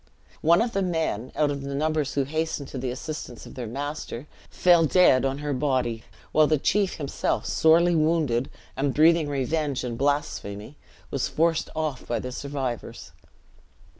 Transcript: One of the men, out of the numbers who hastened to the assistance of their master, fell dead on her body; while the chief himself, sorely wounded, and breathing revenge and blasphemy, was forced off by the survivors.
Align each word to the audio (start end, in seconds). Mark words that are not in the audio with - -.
One 0.41 0.63
of 0.63 0.71
the 0.71 0.81
men, 0.81 1.31
out 1.35 1.51
of 1.51 1.61
the 1.61 1.75
numbers 1.75 2.15
who 2.15 2.23
hastened 2.23 2.67
to 2.69 2.79
the 2.79 2.89
assistance 2.89 3.45
of 3.45 3.53
their 3.53 3.67
master, 3.67 4.25
fell 4.49 4.87
dead 4.87 5.25
on 5.25 5.37
her 5.45 5.53
body; 5.53 6.03
while 6.31 6.47
the 6.47 6.57
chief 6.57 6.95
himself, 6.95 7.45
sorely 7.45 7.93
wounded, 7.93 8.49
and 8.75 8.95
breathing 8.95 9.29
revenge 9.29 9.83
and 9.83 9.99
blasphemy, 9.99 10.75
was 11.11 11.27
forced 11.27 11.69
off 11.75 12.07
by 12.07 12.17
the 12.17 12.31
survivors. 12.31 13.11